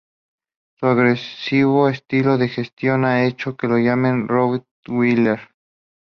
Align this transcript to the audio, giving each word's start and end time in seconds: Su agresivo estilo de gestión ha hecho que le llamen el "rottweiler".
Su 0.79 0.87
agresivo 0.87 1.87
estilo 1.87 2.39
de 2.39 2.47
gestión 2.49 3.05
ha 3.05 3.23
hecho 3.23 3.55
que 3.55 3.67
le 3.67 3.83
llamen 3.83 4.21
el 4.21 4.27
"rottweiler". 4.29 5.39